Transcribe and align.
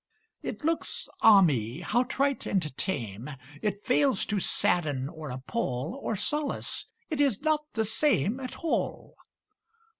It 0.41 0.65
looks, 0.65 1.07
ah 1.21 1.43
me! 1.43 1.81
how 1.81 2.05
trite 2.05 2.47
and 2.47 2.75
tame; 2.75 3.29
It 3.61 3.85
fails 3.85 4.25
to 4.25 4.39
sadden 4.39 5.07
or 5.09 5.29
appall 5.29 5.99
Or 6.01 6.15
solace 6.15 6.87
it 7.11 7.21
is 7.21 7.43
not 7.43 7.65
the 7.73 7.85
same 7.85 8.39
At 8.39 8.57
all. 8.63 9.15